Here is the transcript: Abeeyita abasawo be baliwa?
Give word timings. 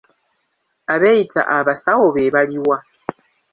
Abeeyita 0.93 1.41
abasawo 1.57 2.05
be 2.15 2.23
baliwa? 2.35 2.77